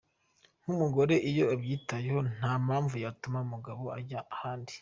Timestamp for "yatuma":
3.03-3.37